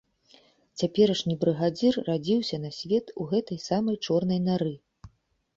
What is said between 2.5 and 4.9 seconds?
на свет у гэтай самай чорнай нары.